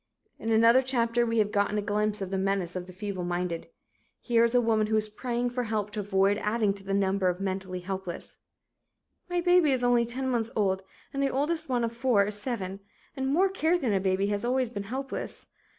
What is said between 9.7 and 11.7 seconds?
is only 10 months old and the oldest